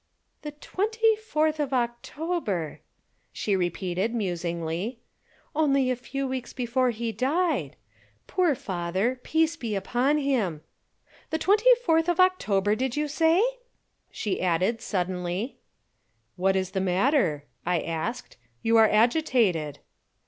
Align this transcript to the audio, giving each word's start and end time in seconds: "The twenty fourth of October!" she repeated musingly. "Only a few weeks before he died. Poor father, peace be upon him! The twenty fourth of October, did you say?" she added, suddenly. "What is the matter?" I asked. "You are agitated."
"The 0.41 0.49
twenty 0.53 1.15
fourth 1.15 1.59
of 1.59 1.73
October!" 1.73 2.79
she 3.31 3.55
repeated 3.55 4.15
musingly. 4.15 4.97
"Only 5.55 5.91
a 5.91 5.95
few 5.95 6.25
weeks 6.27 6.53
before 6.53 6.89
he 6.89 7.11
died. 7.11 7.75
Poor 8.25 8.55
father, 8.55 9.19
peace 9.21 9.55
be 9.55 9.75
upon 9.75 10.17
him! 10.17 10.61
The 11.29 11.37
twenty 11.37 11.69
fourth 11.85 12.09
of 12.09 12.19
October, 12.19 12.73
did 12.73 12.97
you 12.97 13.07
say?" 13.07 13.43
she 14.09 14.41
added, 14.41 14.81
suddenly. 14.81 15.57
"What 16.35 16.55
is 16.55 16.71
the 16.71 16.81
matter?" 16.81 17.45
I 17.63 17.79
asked. 17.81 18.37
"You 18.63 18.77
are 18.77 18.89
agitated." 18.89 19.77